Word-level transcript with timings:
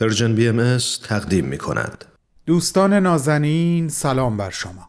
Persian 0.00 0.34
BM 0.34 0.78
تقدیم 1.02 1.44
می 1.44 1.58
کند. 1.58 2.04
دوستان 2.46 2.94
نازنین 2.94 3.88
سلام 3.88 4.36
بر 4.36 4.50
شما 4.50 4.88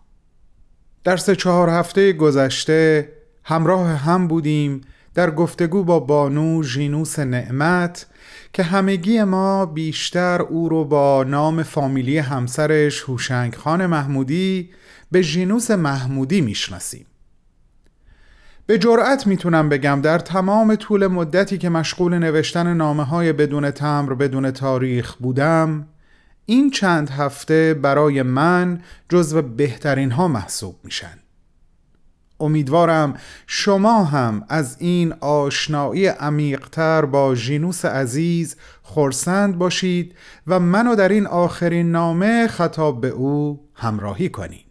در 1.04 1.18
سه 1.18 1.36
چهار 1.36 1.70
هفته 1.70 2.14
گذشته 2.14 3.10
همراه 3.44 3.88
هم 3.88 4.28
بودیم 4.28 4.82
در 5.16 5.32
گفتگو 5.32 5.84
با 5.84 6.00
بانو 6.00 6.64
ژینوس 6.64 7.20
نعمت 7.20 8.06
که 8.54 8.64
همگی 8.64 9.24
ما 9.24 9.66
بیشتر 9.66 10.42
او 10.42 10.70
رو 10.70 10.86
با 10.86 11.24
نام 11.24 11.64
فامیلی 11.64 12.18
همسرش 12.18 13.04
هوشنگ 13.04 13.56
خان 13.56 13.86
محمودی 13.86 14.70
به 15.12 15.22
ژینوس 15.22 15.72
محمودی 15.72 16.42
می‌شناسیم 16.42 17.06
به 18.70 18.78
جرأت 18.78 19.28
می‌تونم 19.28 19.70
بگم 19.70 20.02
در 20.02 20.20
تمام 20.20 20.76
طول 20.76 21.08
مدتی 21.08 21.58
که 21.58 21.70
مشغول 21.70 22.18
نوشتن 22.18 22.74
نامه 22.74 23.04
های 23.04 23.34
بدون 23.34 23.72
تمبر 23.72 24.14
بدون 24.14 24.52
تاریخ 24.52 25.16
بودم 25.16 25.88
این 26.46 26.72
چند 26.72 27.10
هفته 27.10 27.74
برای 27.74 28.22
من 28.22 28.82
جزو 29.10 29.42
بهترین 29.42 30.12
ها 30.12 30.28
محسوب 30.28 30.76
میشن. 30.84 31.20
امیدوارم 32.40 33.14
شما 33.48 34.04
هم 34.04 34.46
از 34.50 34.78
این 34.80 35.14
آشنایی 35.20 36.08
عمیقتر 36.08 37.06
با 37.06 37.36
ژینوس 37.36 37.86
عزیز 37.86 38.56
خورسند 38.84 39.58
باشید 39.58 40.16
و 40.48 40.60
منو 40.60 40.96
در 40.96 41.10
این 41.10 41.28
آخرین 41.28 41.92
نامه 41.92 42.48
خطاب 42.48 43.02
به 43.02 43.10
او 43.10 43.60
همراهی 43.74 44.30
کنید. 44.30 44.69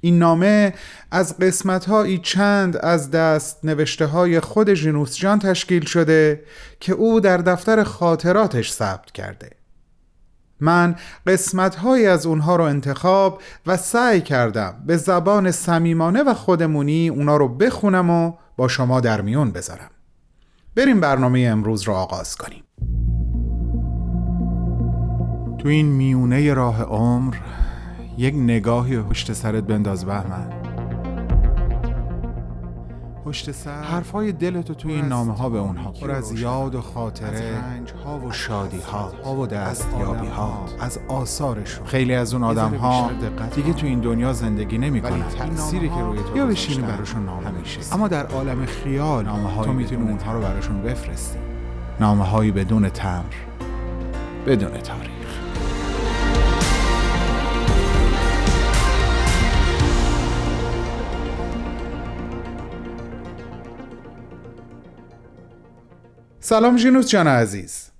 این 0.00 0.18
نامه 0.18 0.74
از 1.10 1.38
قسمت 1.38 1.84
چند 2.18 2.76
از 2.76 3.10
دست 3.10 3.64
نوشته 3.64 4.06
های 4.06 4.40
خود 4.40 4.74
ژینوس 4.74 5.16
جان 5.16 5.38
تشکیل 5.38 5.84
شده 5.84 6.44
که 6.80 6.92
او 6.92 7.20
در 7.20 7.36
دفتر 7.36 7.82
خاطراتش 7.82 8.72
ثبت 8.72 9.12
کرده. 9.12 9.50
من 10.60 10.96
قسمت 11.26 11.84
از 12.06 12.26
اونها 12.26 12.56
رو 12.56 12.64
انتخاب 12.64 13.42
و 13.66 13.76
سعی 13.76 14.20
کردم 14.20 14.82
به 14.86 14.96
زبان 14.96 15.50
صمیمانه 15.50 16.22
و 16.22 16.34
خودمونی 16.34 17.08
اونا 17.08 17.36
رو 17.36 17.48
بخونم 17.48 18.10
و 18.10 18.32
با 18.56 18.68
شما 18.68 19.00
در 19.00 19.20
میون 19.20 19.50
بذارم. 19.50 19.90
بریم 20.76 21.00
برنامه 21.00 21.40
امروز 21.40 21.82
رو 21.82 21.92
آغاز 21.92 22.36
کنیم. 22.36 22.64
تو 25.58 25.68
این 25.68 25.86
میونه 25.86 26.54
راه 26.54 26.82
عمر 26.82 27.34
یک 28.20 28.34
نگاهی 28.34 28.98
پشت 28.98 29.32
سرت 29.32 29.64
بنداز 29.64 30.04
بهمن. 30.04 30.50
پشت 33.24 33.52
سر 33.52 33.82
حرفای 33.82 34.32
دلتو 34.32 34.74
توی 34.74 34.92
این 34.92 35.04
نامه 35.04 35.36
ها 35.36 35.48
به 35.48 35.58
اونها 35.58 35.92
پر 35.92 36.10
از 36.10 36.40
یاد 36.40 36.74
و 36.74 36.80
خاطره 36.80 37.54
ها 38.04 38.18
و 38.18 38.32
شادی 38.32 38.80
ها 38.80 39.12
ها 39.24 39.36
و 39.36 39.46
دستیابی 39.46 40.26
ها 40.26 40.66
از 40.80 40.98
آثارشون. 41.08 41.86
خیلی 41.86 42.14
از 42.14 42.34
اون 42.34 42.42
آدم 42.42 42.74
ها 42.74 43.10
دیگه 43.54 43.72
تو 43.72 43.86
این 43.86 44.00
دنیا 44.00 44.32
زندگی 44.32 44.78
نمی‌کنن 44.78 45.28
تأثیری 45.28 45.88
که 45.88 46.00
روی 46.00 46.18
تو 46.18 46.36
یا 46.36 46.46
بشینی 46.46 46.82
براشون 46.82 47.24
نامه 47.24 47.50
میشه 47.50 47.94
اما 47.94 48.08
در 48.08 48.26
عالم 48.26 48.66
خیال 48.66 49.24
نامه 49.24 49.64
تو 49.64 49.72
می‌تونی 49.72 50.10
اونها 50.10 50.32
رو 50.32 50.40
براشون 50.40 50.82
بفرستی. 50.82 51.38
نامه 52.00 52.24
هایی 52.24 52.50
بدون 52.50 52.88
تمر 52.88 53.34
بدون 54.46 54.70
تاریخ 54.70 55.09
سلام 66.42 66.76
ژینوس 66.76 67.08
جان 67.08 67.26
عزیز. 67.26 67.90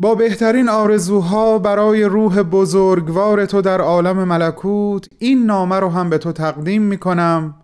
با 0.00 0.14
بهترین 0.14 0.68
آرزوها 0.68 1.58
برای 1.58 2.04
روح 2.04 2.42
بزرگوار 2.42 3.46
تو 3.46 3.62
در 3.62 3.80
عالم 3.80 4.24
ملکوت 4.24 5.08
این 5.18 5.46
نامه 5.46 5.76
رو 5.76 5.88
هم 5.88 6.10
به 6.10 6.18
تو 6.18 6.32
تقدیم 6.32 6.82
می 6.82 6.98
کنم 6.98 7.54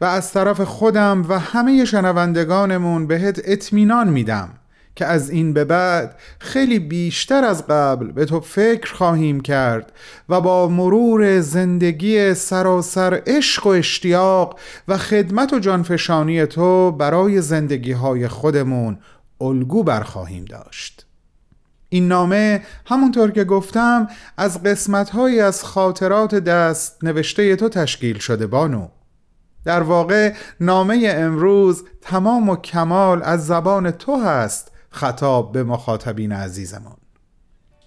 و 0.00 0.04
از 0.04 0.32
طرف 0.32 0.60
خودم 0.60 1.24
و 1.28 1.38
همه 1.38 1.84
شنوندگانمون 1.84 3.06
بهت 3.06 3.40
اطمینان 3.44 4.08
میدم 4.08 4.48
که 4.96 5.06
از 5.06 5.30
این 5.30 5.52
به 5.52 5.64
بعد 5.64 6.16
خیلی 6.38 6.78
بیشتر 6.78 7.44
از 7.44 7.66
قبل 7.66 8.12
به 8.12 8.24
تو 8.24 8.40
فکر 8.40 8.94
خواهیم 8.94 9.40
کرد 9.40 9.92
و 10.28 10.40
با 10.40 10.68
مرور 10.68 11.40
زندگی 11.40 12.34
سراسر 12.34 13.22
عشق 13.26 13.66
و 13.66 13.70
اشتیاق 13.70 14.58
و 14.88 14.98
خدمت 14.98 15.52
و 15.52 15.58
جانفشانی 15.58 16.46
تو 16.46 16.92
برای 16.92 17.40
زندگی 17.40 17.92
های 17.92 18.28
خودمون 18.28 18.98
الگو 19.40 19.82
برخواهیم 19.82 20.44
داشت. 20.44 21.06
این 21.88 22.08
نامه 22.08 22.62
همونطور 22.86 23.30
که 23.30 23.44
گفتم 23.44 24.08
از 24.36 24.62
قسمتهایی 24.62 25.40
از 25.40 25.64
خاطرات 25.64 26.34
دست 26.34 27.04
نوشته 27.04 27.56
تو 27.56 27.68
تشکیل 27.68 28.18
شده 28.18 28.46
بانو. 28.46 28.88
در 29.64 29.82
واقع 29.82 30.34
نامه 30.60 31.12
امروز 31.16 31.84
تمام 32.02 32.48
و 32.48 32.56
کمال 32.56 33.22
از 33.22 33.46
زبان 33.46 33.90
تو 33.90 34.16
هست 34.16 34.72
خطاب 34.90 35.52
به 35.52 35.64
مخاطبین 35.64 36.32
عزیزمان 36.32 36.96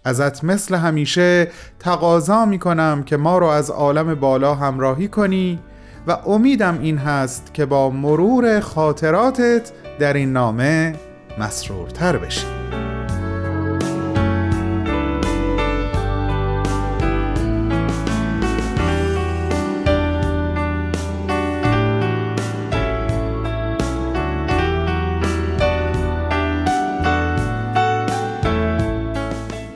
ازت 0.04 0.44
مثل 0.44 0.76
همیشه 0.76 1.48
تقاضا 1.80 2.46
می 2.46 2.60
کنم 2.60 3.04
که 3.04 3.18
ما 3.18 3.38
رو 3.38 3.46
از 3.46 3.70
عالم 3.70 4.16
بالا 4.16 4.56
همراهی 4.56 5.08
کنی 5.08 5.60
و 6.08 6.12
امیدم 6.12 6.80
این 6.82 6.98
هست 6.98 7.54
که 7.54 7.66
با 7.66 7.90
مرور 7.90 8.60
خاطراتت 8.60 9.72
در 10.00 10.14
این 10.14 10.34
نامه 10.34 10.96
مسرورتر 11.40 12.18
بشی 12.18 12.46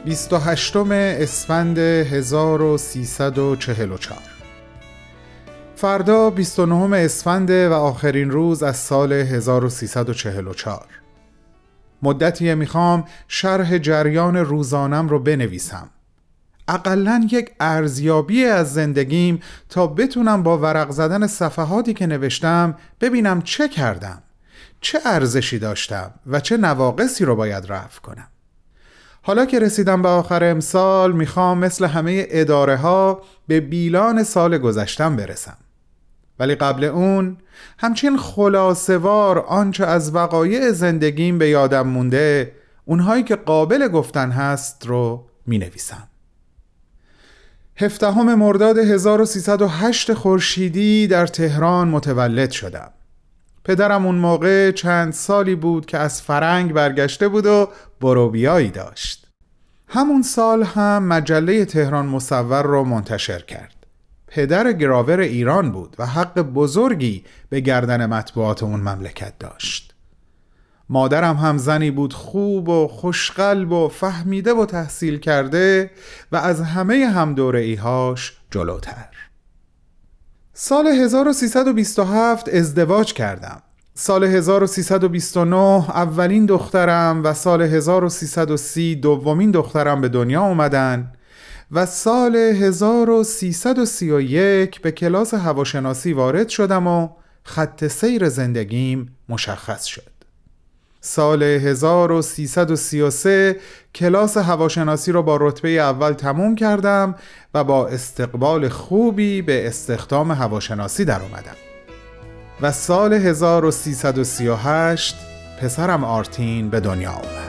بیست 0.05 0.33
و 0.33 0.37
هشتم 0.37 0.91
اسفند 0.91 1.77
1344 1.77 4.19
فردا 5.75 6.29
29 6.29 6.97
اسفند 6.97 7.49
و 7.49 7.73
آخرین 7.73 8.31
روز 8.31 8.63
از 8.63 8.77
سال 8.77 9.13
1344 9.13 11.00
مدتیه 12.03 12.55
می‌خوام 12.55 13.03
شرح 13.27 13.77
جریان 13.77 14.37
روزانم 14.37 15.09
رو 15.09 15.19
بنویسم. 15.19 15.89
اقلا 16.67 17.27
یک 17.31 17.51
ارزیابی 17.59 18.45
از 18.45 18.73
زندگیم 18.73 19.39
تا 19.69 19.87
بتونم 19.87 20.43
با 20.43 20.57
ورق 20.57 20.89
زدن 20.89 21.27
صفحاتی 21.27 21.93
که 21.93 22.07
نوشتم 22.07 22.75
ببینم 23.01 23.41
چه 23.41 23.69
کردم 23.69 24.23
چه 24.81 24.99
ارزشی 25.05 25.59
داشتم 25.59 26.11
و 26.27 26.39
چه 26.39 26.57
نواقصی 26.57 27.25
رو 27.25 27.35
باید 27.35 27.71
رفع 27.71 28.01
کنم. 28.01 28.27
حالا 29.21 29.45
که 29.45 29.59
رسیدم 29.59 30.01
به 30.01 30.09
آخر 30.09 30.43
امسال 30.43 31.11
می‌خوام 31.11 31.57
مثل 31.57 31.85
همه 31.85 32.25
اداره 32.29 32.75
ها 32.75 33.21
به 33.47 33.59
بیلان 33.59 34.23
سال 34.23 34.57
گذشتم 34.57 35.15
برسم. 35.15 35.57
ولی 36.41 36.55
قبل 36.55 36.83
اون 36.83 37.37
همچین 37.79 38.17
خلاصوار 38.17 39.39
آنچه 39.39 39.85
از 39.85 40.15
وقایع 40.15 40.71
زندگیم 40.71 41.37
به 41.37 41.49
یادم 41.49 41.87
مونده 41.87 42.51
اونهایی 42.85 43.23
که 43.23 43.35
قابل 43.35 43.87
گفتن 43.87 44.31
هست 44.31 44.85
رو 44.85 45.25
می 45.45 45.57
نویسم 45.57 46.07
هفدهم 47.75 48.35
مرداد 48.35 48.77
1308 48.77 50.13
خورشیدی 50.13 51.07
در 51.07 51.27
تهران 51.27 51.87
متولد 51.87 52.51
شدم. 52.51 52.91
پدرم 53.65 54.05
اون 54.05 54.15
موقع 54.15 54.71
چند 54.71 55.13
سالی 55.13 55.55
بود 55.55 55.85
که 55.85 55.97
از 55.97 56.21
فرنگ 56.21 56.73
برگشته 56.73 57.27
بود 57.27 57.45
و 57.45 57.69
بروبیایی 58.01 58.69
داشت. 58.69 59.27
همون 59.87 60.21
سال 60.21 60.63
هم 60.63 61.03
مجله 61.03 61.65
تهران 61.65 62.05
مصور 62.05 62.63
رو 62.63 62.83
منتشر 62.83 63.39
کرد. 63.39 63.80
پدر 64.33 64.71
گراور 64.71 65.19
ایران 65.19 65.71
بود 65.71 65.95
و 65.99 66.05
حق 66.05 66.39
بزرگی 66.39 67.23
به 67.49 67.59
گردن 67.59 68.05
مطبوعات 68.05 68.63
اون 68.63 68.79
مملکت 68.79 69.33
داشت. 69.39 69.93
مادرم 70.89 71.35
هم 71.35 71.57
زنی 71.57 71.91
بود 71.91 72.13
خوب 72.13 72.69
و 72.69 72.87
خوشقلب 72.87 73.71
و 73.71 73.87
فهمیده 73.87 74.53
و 74.53 74.65
تحصیل 74.65 75.19
کرده 75.19 75.91
و 76.31 76.35
از 76.35 76.61
همه 76.61 77.05
هم 77.05 77.33
دوره 77.33 77.59
ایهاش 77.59 78.37
جلوتر 78.51 79.09
سال 80.53 80.87
1327 80.87 82.49
ازدواج 82.49 83.13
کردم. 83.13 83.61
سال 83.93 84.23
1329 84.23 85.55
اولین 85.89 86.45
دخترم 86.45 87.23
و 87.23 87.33
سال 87.33 87.61
1330 87.61 88.95
دومین 88.95 89.51
دخترم 89.51 90.01
به 90.01 90.09
دنیا 90.09 90.41
اومدن 90.41 91.13
و 91.71 91.85
سال 91.85 92.35
1331 92.35 94.81
به 94.81 94.91
کلاس 94.91 95.33
هواشناسی 95.33 96.13
وارد 96.13 96.49
شدم 96.49 96.87
و 96.87 97.09
خط 97.43 97.87
سیر 97.87 98.29
زندگیم 98.29 99.15
مشخص 99.29 99.85
شد. 99.85 100.11
سال 101.01 101.43
1333 101.43 103.59
کلاس 103.95 104.37
هواشناسی 104.37 105.11
رو 105.11 105.23
با 105.23 105.37
رتبه 105.41 105.69
اول 105.69 106.13
تموم 106.13 106.55
کردم 106.55 107.15
و 107.53 107.63
با 107.63 107.87
استقبال 107.87 108.69
خوبی 108.69 109.41
به 109.41 109.67
استخدام 109.67 110.31
هواشناسی 110.31 111.05
در 111.05 111.21
اومدم 111.21 111.55
و 112.61 112.71
سال 112.71 113.13
1338 113.13 115.15
پسرم 115.61 116.03
آرتین 116.03 116.69
به 116.69 116.79
دنیا 116.79 117.11
آمد. 117.11 117.40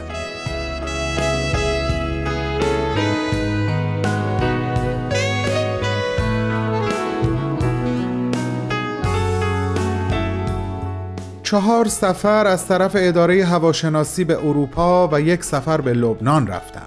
چهار 11.53 11.89
سفر 11.89 12.47
از 12.47 12.67
طرف 12.67 12.97
اداره 12.99 13.45
هواشناسی 13.45 14.25
به 14.25 14.37
اروپا 14.37 15.09
و 15.13 15.21
یک 15.21 15.45
سفر 15.45 15.81
به 15.81 15.93
لبنان 15.93 16.47
رفتم. 16.47 16.87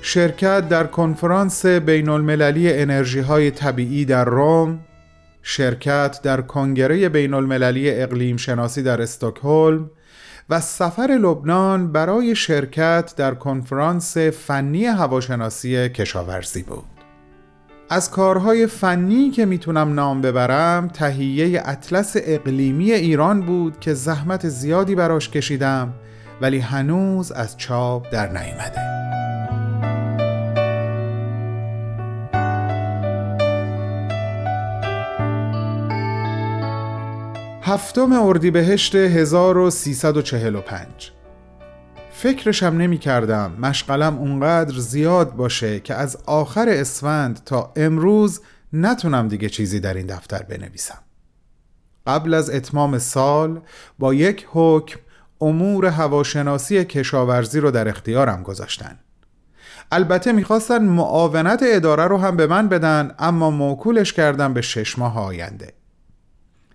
شرکت 0.00 0.68
در 0.68 0.86
کنفرانس 0.86 1.66
بین 1.66 2.08
المللی 2.08 2.72
انرژی 2.72 3.20
های 3.20 3.50
طبیعی 3.50 4.04
در 4.04 4.24
روم، 4.24 4.78
شرکت 5.42 6.20
در 6.22 6.40
کنگره 6.40 7.08
بین 7.08 7.34
المللی 7.34 7.90
اقلیم 7.90 8.36
شناسی 8.36 8.82
در 8.82 9.02
استکهلم 9.02 9.90
و 10.50 10.60
سفر 10.60 11.18
لبنان 11.20 11.92
برای 11.92 12.34
شرکت 12.34 13.14
در 13.16 13.34
کنفرانس 13.34 14.16
فنی 14.16 14.86
هواشناسی 14.86 15.88
کشاورزی 15.88 16.62
بود. 16.62 16.91
از 17.92 18.10
کارهای 18.10 18.66
فنی 18.66 19.30
که 19.30 19.46
می‌تونم 19.46 19.94
نام 19.94 20.20
ببرم 20.20 20.88
تهیه 20.88 21.62
اطلس 21.64 22.12
اقلیمی 22.16 22.92
ایران 22.92 23.40
بود 23.40 23.80
که 23.80 23.94
زحمت 23.94 24.48
زیادی 24.48 24.94
براش 24.94 25.28
کشیدم 25.28 25.92
ولی 26.40 26.58
هنوز 26.58 27.32
از 27.32 27.56
چاپ 27.56 28.12
در 28.12 28.28
نیامده. 28.28 28.80
هفتم 37.62 38.12
اردیبهشت 38.12 38.94
1345 38.94 41.12
فکرشم 42.22 42.66
نمی 42.66 42.98
کردم 42.98 43.52
مشغلم 43.60 44.18
اونقدر 44.18 44.78
زیاد 44.78 45.36
باشه 45.36 45.80
که 45.80 45.94
از 45.94 46.16
آخر 46.26 46.68
اسفند 46.68 47.40
تا 47.44 47.72
امروز 47.76 48.40
نتونم 48.72 49.28
دیگه 49.28 49.48
چیزی 49.48 49.80
در 49.80 49.94
این 49.94 50.06
دفتر 50.06 50.42
بنویسم. 50.42 50.98
قبل 52.06 52.34
از 52.34 52.50
اتمام 52.50 52.98
سال 52.98 53.60
با 53.98 54.14
یک 54.14 54.46
حکم 54.52 55.00
امور 55.40 55.86
هواشناسی 55.86 56.84
کشاورزی 56.84 57.60
رو 57.60 57.70
در 57.70 57.88
اختیارم 57.88 58.42
گذاشتن. 58.42 58.98
البته 59.92 60.32
می‌خواستن 60.32 60.82
معاونت 60.82 61.62
اداره 61.66 62.06
رو 62.06 62.18
هم 62.18 62.36
به 62.36 62.46
من 62.46 62.68
بدن 62.68 63.14
اما 63.18 63.50
موکولش 63.50 64.12
کردم 64.12 64.54
به 64.54 64.60
شش 64.60 64.98
ماه 64.98 65.18
آینده. 65.18 65.72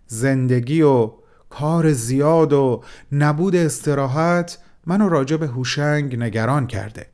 زندگی 0.08 0.82
و 0.82 1.12
کار 1.50 1.94
زیاد 1.94 2.54
و 2.54 2.84
نبود 3.12 3.56
استراحت 3.56 4.58
منو 4.88 5.10
راجع 5.10 5.38
به 5.38 5.48
هوشنگ 5.48 6.19
نگران 6.19 6.68
کرده. 6.68 7.06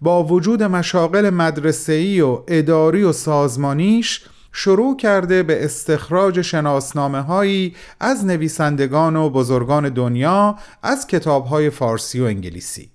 با 0.00 0.24
وجود 0.24 0.62
مشاغل 0.62 1.30
مدرسه‌ای 1.30 2.20
و 2.20 2.42
اداری 2.48 3.02
و 3.02 3.12
سازمانیش 3.12 4.24
شروع 4.52 4.96
کرده 4.96 5.42
به 5.42 5.64
استخراج 5.64 6.40
شناسنامه 6.40 7.20
هایی 7.20 7.76
از 8.00 8.24
نویسندگان 8.24 9.16
و 9.16 9.30
بزرگان 9.30 9.88
دنیا 9.88 10.58
از 10.82 11.06
کتاب 11.06 11.46
های 11.46 11.70
فارسی 11.70 12.20
و 12.20 12.24
انگلیسی. 12.24 12.90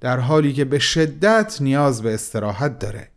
در 0.00 0.20
حالی 0.20 0.52
که 0.52 0.64
به 0.64 0.78
شدت 0.78 1.56
نیاز 1.60 2.02
به 2.02 2.14
استراحت 2.14 2.78
داره. 2.78 3.08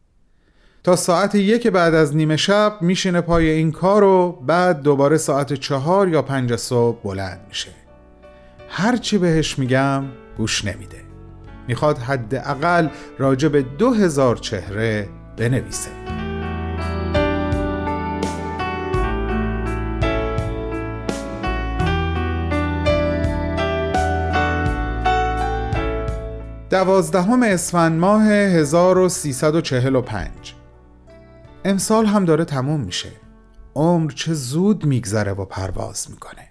تا 0.83 0.95
ساعت 0.95 1.35
یک 1.35 1.67
بعد 1.67 1.93
از 1.93 2.15
نیمه 2.15 2.37
شب 2.37 2.77
میشینه 2.81 3.21
پای 3.21 3.49
این 3.49 3.71
کار 3.71 4.03
و 4.03 4.31
بعد 4.31 4.81
دوباره 4.81 5.17
ساعت 5.17 5.53
چهار 5.53 6.09
یا 6.09 6.21
پنج 6.21 6.55
صبح 6.55 7.01
بلند 7.03 7.39
میشه. 7.49 7.80
هرچی 8.73 9.17
بهش 9.17 9.59
میگم 9.59 10.03
گوش 10.37 10.65
نمیده. 10.65 11.01
می‌خواد 11.67 11.97
حداقل 11.97 12.87
راجع 13.19 13.47
به 13.47 13.61
دو 13.61 13.93
هزار 13.93 14.35
چهره 14.35 15.09
بنویسه. 15.37 15.91
دوازدهم 26.69 27.43
اسفند 27.43 27.99
ماه 27.99 28.23
1345 28.23 30.55
امسال 31.65 32.05
هم 32.05 32.25
داره 32.25 32.45
تموم 32.45 32.81
میشه. 32.81 33.09
عمر 33.75 34.11
چه 34.11 34.33
زود 34.33 34.85
میگذره 34.85 35.31
و 35.31 35.45
پرواز 35.45 36.11
می‌کنه. 36.11 36.50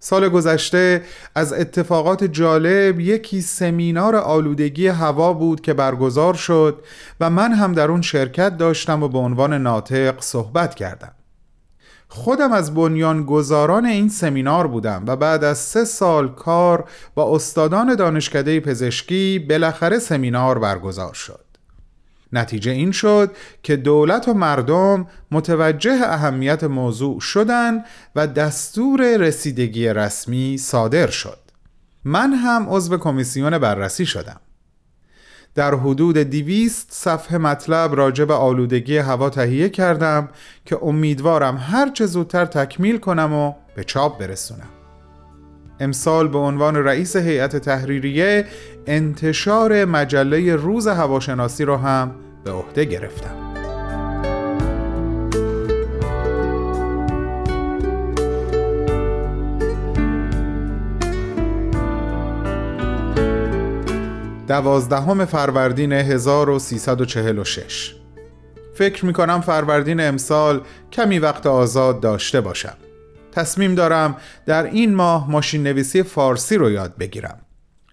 سال 0.00 0.28
گذشته 0.28 1.02
از 1.34 1.52
اتفاقات 1.52 2.24
جالب 2.24 3.00
یکی 3.00 3.40
سمینار 3.40 4.16
آلودگی 4.16 4.86
هوا 4.86 5.32
بود 5.32 5.60
که 5.60 5.74
برگزار 5.74 6.34
شد 6.34 6.84
و 7.20 7.30
من 7.30 7.52
هم 7.52 7.72
در 7.72 7.90
اون 7.90 8.02
شرکت 8.02 8.56
داشتم 8.56 9.02
و 9.02 9.08
به 9.08 9.18
عنوان 9.18 9.54
ناطق 9.54 10.20
صحبت 10.20 10.74
کردم. 10.74 11.12
خودم 12.08 12.52
از 12.52 12.74
بنیانگذاران 12.74 13.86
این 13.86 14.08
سمینار 14.08 14.66
بودم 14.66 15.04
و 15.06 15.16
بعد 15.16 15.44
از 15.44 15.58
سه 15.58 15.84
سال 15.84 16.34
کار 16.34 16.84
با 17.14 17.34
استادان 17.34 17.94
دانشکده 17.94 18.60
پزشکی 18.60 19.38
بالاخره 19.38 19.98
سمینار 19.98 20.58
برگزار 20.58 21.14
شد. 21.14 21.49
نتیجه 22.32 22.72
این 22.72 22.92
شد 22.92 23.36
که 23.62 23.76
دولت 23.76 24.28
و 24.28 24.34
مردم 24.34 25.06
متوجه 25.30 25.98
اهمیت 26.02 26.64
موضوع 26.64 27.20
شدند 27.20 27.84
و 28.16 28.26
دستور 28.26 29.16
رسیدگی 29.16 29.88
رسمی 29.88 30.58
صادر 30.58 31.06
شد. 31.06 31.38
من 32.04 32.32
هم 32.32 32.66
عضو 32.68 32.96
کمیسیون 32.98 33.58
بررسی 33.58 34.06
شدم. 34.06 34.40
در 35.54 35.74
حدود 35.74 36.18
دیویست 36.18 36.88
صفحه 36.90 37.38
مطلب 37.38 37.94
راجع 37.94 38.24
به 38.24 38.34
آلودگی 38.34 38.96
هوا 38.96 39.30
تهیه 39.30 39.68
کردم 39.68 40.28
که 40.64 40.78
امیدوارم 40.82 41.56
هرچه 41.56 42.06
زودتر 42.06 42.46
تکمیل 42.46 42.98
کنم 42.98 43.32
و 43.32 43.54
به 43.74 43.84
چاپ 43.84 44.18
برسونم. 44.18 44.79
امسال 45.80 46.28
به 46.28 46.38
عنوان 46.38 46.76
رئیس 46.76 47.16
هیئت 47.16 47.56
تحریریه 47.56 48.46
انتشار 48.86 49.84
مجله 49.84 50.56
روز 50.56 50.88
هواشناسی 50.88 51.64
را 51.64 51.78
هم 51.78 52.14
به 52.44 52.50
عهده 52.50 52.84
گرفتم. 52.84 53.50
دوازدهم 64.48 65.24
فروردین 65.24 65.92
1346 65.92 67.94
فکر 68.74 69.06
می 69.06 69.12
کنم 69.12 69.40
فروردین 69.40 70.00
امسال 70.00 70.60
کمی 70.92 71.18
وقت 71.18 71.46
آزاد 71.46 72.00
داشته 72.00 72.40
باشم. 72.40 72.76
تصمیم 73.30 73.74
دارم 73.74 74.16
در 74.46 74.64
این 74.64 74.94
ماه 74.94 75.30
ماشین 75.30 75.62
نویسی 75.62 76.02
فارسی 76.02 76.56
رو 76.56 76.70
یاد 76.70 76.96
بگیرم. 76.96 77.38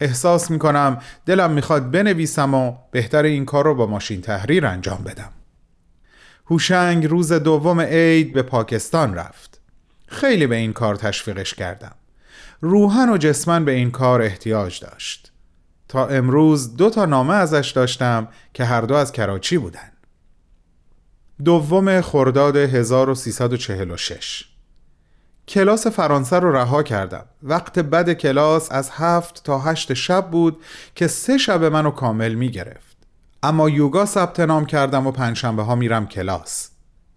احساس 0.01 0.51
می 0.51 0.59
کنم 0.59 1.01
دلم 1.25 1.51
می‌خواد 1.51 1.91
بنویسم 1.91 2.53
و 2.53 2.77
بهتر 2.91 3.23
این 3.23 3.45
کار 3.45 3.65
رو 3.65 3.75
با 3.75 3.85
ماشین 3.85 4.21
تحریر 4.21 4.65
انجام 4.65 5.03
بدم. 5.03 5.29
هوشنگ 6.49 7.05
روز 7.05 7.33
دوم 7.33 7.81
عید 7.81 8.33
به 8.33 8.41
پاکستان 8.41 9.15
رفت. 9.15 9.61
خیلی 10.07 10.47
به 10.47 10.55
این 10.55 10.73
کار 10.73 10.95
تشویقش 10.95 11.53
کردم. 11.53 11.95
روحن 12.61 13.09
و 13.09 13.17
جسمن 13.17 13.65
به 13.65 13.71
این 13.71 13.91
کار 13.91 14.21
احتیاج 14.21 14.79
داشت. 14.79 15.31
تا 15.87 16.07
امروز 16.07 16.75
دو 16.75 16.89
تا 16.89 17.05
نامه 17.05 17.33
ازش 17.33 17.71
داشتم 17.75 18.27
که 18.53 18.65
هر 18.65 18.81
دو 18.81 18.95
از 18.95 19.11
کراچی 19.11 19.57
بودن. 19.57 19.91
دوم 21.43 22.01
خرداد 22.01 22.55
1346 22.55 24.45
کلاس 25.47 25.87
فرانسه 25.87 26.39
رو 26.39 26.51
رها 26.51 26.83
کردم. 26.83 27.25
وقت 27.43 27.79
بد 27.79 28.13
کلاس 28.13 28.71
از 28.71 28.89
هفت 28.93 29.43
تا 29.43 29.59
هشت 29.59 29.93
شب 29.93 30.31
بود 30.31 30.57
که 30.95 31.07
سه 31.07 31.37
شب 31.37 31.63
منو 31.63 31.91
کامل 31.91 32.33
می 32.33 32.51
گرفت 32.51 32.97
اما 33.43 33.69
یوگا 33.69 34.05
ثبت 34.05 34.39
نام 34.39 34.65
کردم 34.65 35.07
و 35.07 35.11
پنجشنبه 35.11 35.63
ها 35.63 35.75
میرم 35.75 36.07
کلاس. 36.07 36.69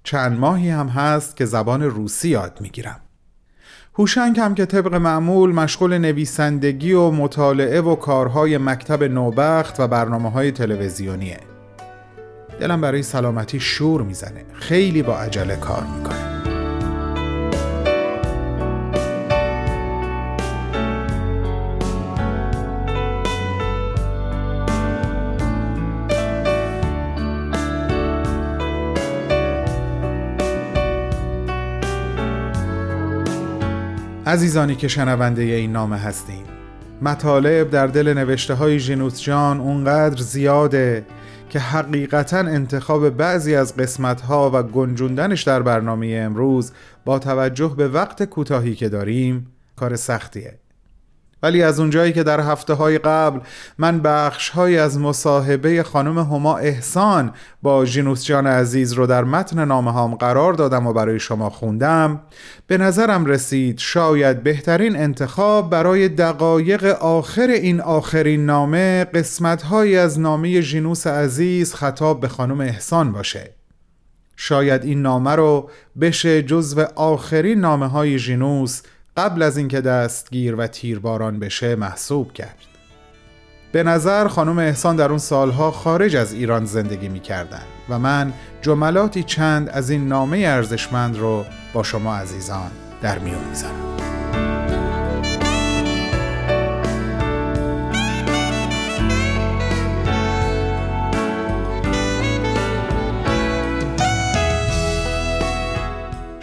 چند 0.05 0.39
ماهی 0.39 0.71
هم 0.71 0.89
هست 0.89 1.37
که 1.37 1.45
زبان 1.45 1.83
روسی 1.83 2.29
یاد 2.29 2.59
می‌گیرم. 2.61 3.01
هوشنگ 3.99 4.41
هم 4.41 4.55
که 4.55 4.67
طبق 4.67 4.95
معمول 4.95 5.53
مشغول 5.53 5.99
نویسندگی 5.99 6.93
و 6.93 7.11
مطالعه 7.11 7.81
و 7.81 7.95
کارهای 7.95 8.59
مکتب 8.59 9.03
نوبخت 9.05 9.81
و 9.81 9.89
برنامه 9.89 10.31
های 10.31 10.53
تلویزیونیه. 10.53 11.41
دلم 12.61 12.81
برای 12.81 13.03
سلامتی 13.03 13.61
شور 13.61 14.03
می‌زنه. 14.03 14.45
خیلی 14.53 15.03
با 15.03 15.19
عجله 15.19 15.57
کار 15.57 15.85
می‌کنه 15.97 16.30
عزیزانی 34.31 34.77
که 34.77 34.89
شنونده 34.89 35.43
این 35.43 35.73
نامه 35.73 35.97
هستیم 35.97 36.45
مطالب 37.03 37.71
در 37.71 37.87
دل 37.87 38.15
نوشته 38.15 38.55
های 38.55 38.81
جان 39.11 39.61
اونقدر 39.61 40.23
زیاده 40.23 41.07
که 41.49 41.59
حقیقتا 41.59 42.39
انتخاب 42.39 43.11
بعضی 43.11 43.55
از 43.55 43.77
قسمت 43.77 44.21
ها 44.21 44.51
و 44.55 44.63
گنجوندنش 44.63 45.43
در 45.43 45.63
برنامه 45.63 46.21
امروز 46.25 46.73
با 47.05 47.19
توجه 47.19 47.75
به 47.77 47.89
وقت 47.89 48.25
کوتاهی 48.25 48.75
که 48.75 48.89
داریم 48.89 49.47
کار 49.77 49.97
سختیه. 49.97 50.60
ولی 51.43 51.63
از 51.63 51.81
اونجایی 51.81 52.13
که 52.13 52.23
در 52.23 52.41
هفته 52.41 52.75
های 52.75 52.99
قبل 52.99 53.41
من 53.79 54.01
بخش 54.01 54.49
های 54.49 54.79
از 54.79 54.99
مصاحبه 54.99 55.83
خانم 55.83 56.19
هما 56.19 56.59
احسان 56.59 57.33
با 57.63 57.85
جینوس 57.85 58.25
جان 58.25 58.47
عزیز 58.47 58.93
رو 58.93 59.07
در 59.07 59.25
متن 59.25 59.65
نامه 59.65 59.93
هام 59.93 60.15
قرار 60.15 60.53
دادم 60.53 60.87
و 60.87 60.93
برای 60.93 61.21
شما 61.21 61.51
خوندم 61.51 62.21
به 62.67 62.79
نظرم 62.79 63.27
رسید 63.27 63.79
شاید 63.79 64.43
بهترین 64.43 64.97
انتخاب 64.97 65.71
برای 65.71 66.09
دقایق 66.09 66.85
آخر 66.85 67.47
این 67.47 67.81
آخرین 67.81 68.47
نامه 68.47 69.05
قسمت 69.05 69.63
های 69.63 69.97
از 69.97 70.21
نامه 70.21 70.63
جینوس 70.63 71.07
عزیز 71.07 71.75
خطاب 71.75 72.21
به 72.21 72.29
خانم 72.29 72.61
احسان 72.61 73.13
باشه. 73.13 73.55
شاید 74.37 74.85
این 74.85 75.03
نامه 75.03 75.31
رو 75.31 75.71
بشه 76.01 76.43
جزو 76.43 76.85
آخرین 76.95 77.61
نامه 77.61 77.87
های 77.87 78.19
جینوس 78.19 78.83
قبل 79.21 79.43
از 79.43 79.57
اینکه 79.57 79.81
دستگیر 79.81 80.55
و 80.55 80.67
تیرباران 80.67 81.39
بشه 81.39 81.77
محسوب 81.77 82.33
کرد. 82.33 82.57
به 83.73 83.83
نظر 83.83 84.29
خانم 84.29 84.59
احسان 84.59 84.97
در 84.97 85.09
اون 85.09 85.19
سالها 85.19 85.71
خارج 85.71 86.17
از 86.17 86.33
ایران 86.33 86.65
زندگی 86.65 87.09
می 87.09 87.21
کردن 87.21 87.63
و 87.89 87.99
من 87.99 88.33
جملاتی 88.63 89.23
چند 89.23 89.69
از 89.69 89.91
این 89.91 90.09
نامه 90.09 90.39
ارزشمند 90.39 91.19
رو 91.19 91.45
با 91.73 91.83
شما 91.83 92.17
عزیزان 92.17 92.71
در 93.03 93.19
میون 93.19 93.45
می‌ذارم. 93.49 94.10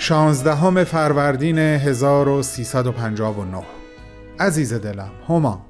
شانزدهم 0.07 0.83
فروردین 0.83 1.57
1359 1.57 3.63
عزیز 4.39 4.73
دلم 4.73 5.11
هما. 5.27 5.65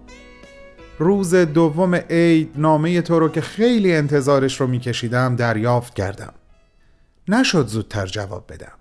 روز 0.99 1.35
دوم 1.35 1.95
عید 1.95 2.51
نامه 2.55 3.01
تو 3.01 3.19
رو 3.19 3.29
که 3.29 3.41
خیلی 3.41 3.95
انتظارش 3.95 4.61
رو 4.61 4.67
میکشیدم 4.67 5.35
دریافت 5.35 5.93
کردم. 5.93 6.33
نشد 7.27 7.67
زودتر 7.67 8.05
جواب 8.05 8.53
بدم. 8.53 8.71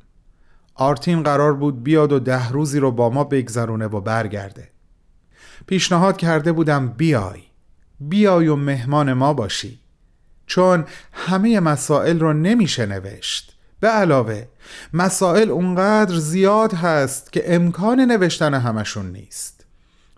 آرتین 0.74 1.22
قرار 1.22 1.54
بود 1.54 1.82
بیاد 1.82 2.12
و 2.12 2.18
ده 2.18 2.48
روزی 2.48 2.78
رو 2.78 2.90
با 2.90 3.10
ما 3.10 3.24
بگذرونه 3.24 3.86
و 3.86 4.00
برگرده. 4.00 4.68
پیشنهاد 5.66 6.16
کرده 6.16 6.52
بودم 6.52 6.88
بیای. 6.88 7.42
بیای 8.00 8.48
و 8.48 8.56
مهمان 8.56 9.12
ما 9.12 9.32
باشی. 9.32 9.80
چون 10.46 10.84
همه 11.12 11.60
مسائل 11.60 12.20
رو 12.20 12.32
نمیشه 12.32 12.86
نوشت. 12.86 13.55
به 13.80 13.88
علاوه 13.88 14.46
مسائل 14.92 15.50
اونقدر 15.50 16.16
زیاد 16.16 16.74
هست 16.74 17.32
که 17.32 17.54
امکان 17.54 18.00
نوشتن 18.00 18.54
همشون 18.54 19.06
نیست. 19.12 19.66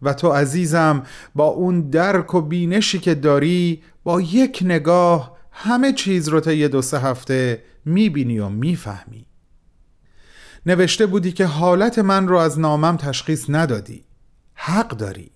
و 0.03 0.15
تو 0.15 0.29
عزیزم 0.29 1.03
با 1.35 1.45
اون 1.45 1.81
درک 1.81 2.35
و 2.35 2.41
بینشی 2.41 2.99
که 2.99 3.15
داری 3.15 3.83
با 4.05 4.21
یک 4.21 4.62
نگاه 4.65 5.37
همه 5.53 5.93
چیز 5.93 6.29
رو 6.29 6.41
طی 6.41 6.69
دو 6.69 6.83
سه 6.83 6.99
هفته 6.99 7.62
می‌بینی 7.85 8.38
و 8.38 8.49
می‌فهمی. 8.49 9.27
نوشته 10.67 11.07
بودی 11.07 11.33
که 11.33 11.47
حالت 11.47 11.99
من 11.99 12.29
رو 12.29 12.37
از 12.37 12.59
نامم 12.59 12.97
تشخیص 12.97 13.45
ندادی. 13.49 14.05
حق 14.55 14.88
داری. 14.88 15.31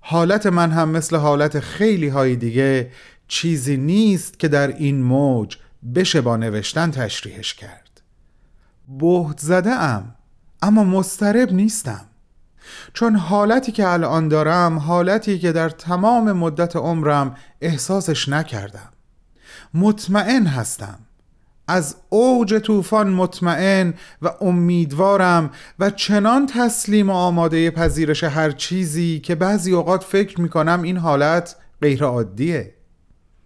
حالت 0.00 0.46
من 0.46 0.70
هم 0.70 0.88
مثل 0.88 1.16
حالت 1.16 1.60
خیلی 1.60 2.08
های 2.08 2.36
دیگه 2.36 2.90
چیزی 3.28 3.76
نیست 3.76 4.38
که 4.38 4.48
در 4.48 4.68
این 4.68 5.02
موج 5.02 5.56
بشه 5.94 6.20
با 6.20 6.36
نوشتن 6.36 6.90
تشریحش 6.90 7.54
کرد. 7.54 8.00
بهت 8.88 9.38
زده 9.38 9.70
ام 9.70 10.14
اما 10.62 10.84
مسترب 10.84 11.52
نیستم. 11.52 12.06
چون 12.92 13.16
حالتی 13.16 13.72
که 13.72 13.88
الان 13.88 14.28
دارم 14.28 14.78
حالتی 14.78 15.38
که 15.38 15.52
در 15.52 15.68
تمام 15.68 16.32
مدت 16.32 16.76
عمرم 16.76 17.36
احساسش 17.60 18.28
نکردم. 18.28 18.92
مطمئن 19.74 20.46
هستم. 20.46 20.98
از 21.68 21.96
اوج 22.08 22.54
طوفان 22.54 23.10
مطمئن 23.10 23.94
و 24.22 24.30
امیدوارم 24.40 25.50
و 25.78 25.90
چنان 25.90 26.46
تسلیم 26.46 27.10
و 27.10 27.12
آماده 27.12 27.70
پذیرش 27.70 28.24
هر 28.24 28.50
چیزی 28.50 29.20
که 29.20 29.34
بعضی 29.34 29.72
اوقات 29.72 30.04
فکر 30.04 30.40
می‌کنم 30.40 30.82
این 30.82 30.96
حالت 30.96 31.56
غیر 31.82 32.04
عادیه 32.04 32.74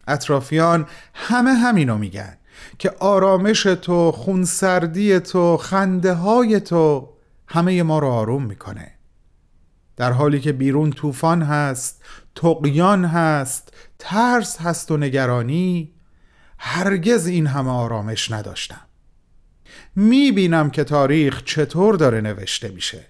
اطرافیان 0.06 0.86
همه 1.14 1.52
همینو 1.52 1.98
میگن 1.98 2.36
که 2.78 2.90
آرامش 2.98 3.62
تو 3.62 4.12
خونسردی 4.12 5.20
تو 5.20 5.56
خنده 5.56 6.14
های 6.14 6.60
تو 6.60 7.08
همه 7.46 7.82
ما 7.82 7.98
رو 7.98 8.08
آروم 8.08 8.42
می‌کنه. 8.42 8.92
در 9.96 10.12
حالی 10.12 10.40
که 10.40 10.52
بیرون 10.52 10.90
طوفان 10.90 11.42
هست 11.42 12.04
تقیان 12.34 13.04
هست 13.04 13.74
ترس 13.98 14.60
هست 14.60 14.90
و 14.90 14.96
نگرانی 14.96 15.92
هرگز 16.58 17.26
این 17.26 17.46
همه 17.46 17.70
آرامش 17.70 18.30
نداشتم. 18.30 18.80
می‌بینم 19.96 20.70
که 20.70 20.84
تاریخ 20.84 21.42
چطور 21.44 21.96
داره 21.96 22.20
نوشته 22.20 22.68
میشه. 22.68 23.04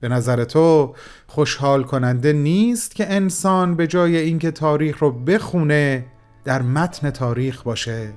به 0.00 0.08
نظر 0.08 0.44
تو 0.44 0.94
خوشحال 1.26 1.82
کننده 1.82 2.32
نیست 2.32 2.94
که 2.94 3.12
انسان 3.12 3.76
به 3.76 3.86
جای 3.86 4.16
اینکه 4.16 4.50
تاریخ 4.50 4.98
رو 4.98 5.10
بخونه 5.10 6.06
در 6.44 6.62
متن 6.62 7.10
تاریخ 7.10 7.62
باشه. 7.62 8.12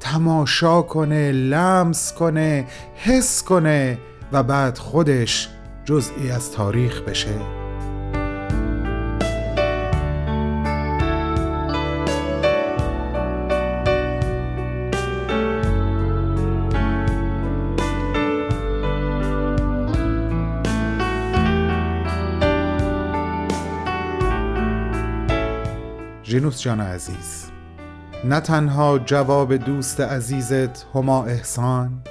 تماشا 0.00 0.82
کنه 0.82 1.32
لمس 1.32 2.12
کنه 2.12 2.66
حس 2.96 3.42
کنه 3.42 3.98
و 4.32 4.42
بعد 4.42 4.78
خودش 4.78 5.48
جزئی 5.84 6.30
از 6.30 6.52
تاریخ 6.52 7.00
بشه. 7.00 7.40
ژینوس 26.24 26.60
جان 26.60 26.80
عزیز 26.80 27.47
نه 28.24 28.40
تنها 28.40 28.98
جواب 28.98 29.56
دوست 29.56 30.00
عزیزت 30.00 30.86
هما 30.94 31.24
احسان 31.24 32.02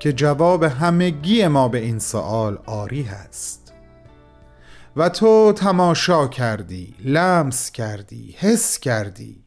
که 0.00 0.12
جواب 0.12 0.62
همگی 0.62 1.46
ما 1.46 1.68
به 1.68 1.78
این 1.78 1.98
سوال 1.98 2.58
آری 2.66 3.02
هست. 3.02 3.72
و 4.96 5.08
تو 5.08 5.52
تماشا 5.52 6.28
کردی 6.28 6.94
لمس 7.04 7.70
کردی 7.70 8.34
حس 8.38 8.78
کردی 8.78 9.42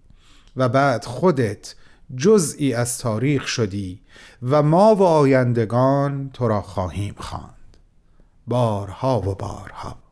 و 0.55 0.69
بعد 0.69 1.05
خودت 1.05 1.75
جزئی 2.17 2.73
از 2.73 2.97
تاریخ 2.97 3.47
شدی 3.47 4.01
و 4.43 4.63
ما 4.63 4.95
و 4.95 5.03
آیندگان 5.03 6.29
تو 6.33 6.47
را 6.47 6.61
خواهیم 6.61 7.15
خواند. 7.17 7.77
بارها 8.47 9.19
و 9.19 9.35
بارها. 9.35 10.04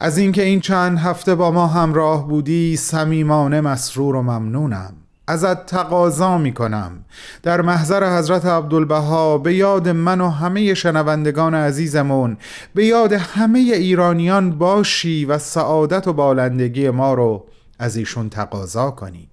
از 0.00 0.18
اینکه 0.18 0.42
این 0.42 0.60
چند 0.60 0.98
هفته 0.98 1.34
با 1.34 1.50
ما 1.50 1.66
همراه 1.66 2.28
بودی 2.28 2.76
صمیمانه 2.76 3.60
مسرور 3.60 4.16
و 4.16 4.22
ممنونم. 4.22 4.94
ازت 5.26 5.66
تقاضا 5.66 6.38
می 6.38 6.52
کنم 6.52 7.04
در 7.42 7.60
محضر 7.60 8.18
حضرت 8.18 8.46
عبدالبها 8.46 9.38
به 9.38 9.54
یاد 9.54 9.88
من 9.88 10.20
و 10.20 10.28
همه 10.28 10.74
شنوندگان 10.74 11.54
عزیزمون 11.54 12.36
به 12.74 12.86
یاد 12.86 13.12
همه 13.12 13.58
ایرانیان 13.58 14.58
باشی 14.58 15.24
و 15.24 15.38
سعادت 15.38 16.08
و 16.08 16.12
بالندگی 16.12 16.90
ما 16.90 17.14
رو 17.14 17.46
از 17.78 17.96
ایشون 17.96 18.28
تقاضا 18.28 18.90
کنی. 18.90 19.28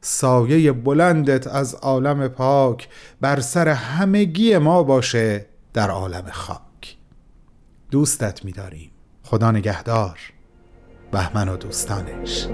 سایه 0.00 0.72
بلندت 0.72 1.46
از 1.46 1.74
عالم 1.74 2.28
پاک 2.28 2.88
بر 3.20 3.40
سر 3.40 3.68
همگی 3.68 4.58
ما 4.58 4.82
باشه 4.82 5.46
در 5.72 5.90
عالم 5.90 6.24
خاک. 6.30 6.96
دوستت 7.90 8.44
می‌داریم. 8.44 8.90
خدا 9.30 9.50
نگهدار. 9.50 10.18
بهمن 11.12 11.48
و 11.48 11.56
دوستانش. 11.56 12.46